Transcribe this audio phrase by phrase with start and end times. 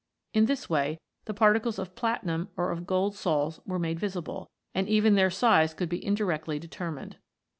[0.33, 4.89] In this way the particles of platinum or of gold sols were made visible, and
[4.89, 7.17] even their size could be indirectly determined.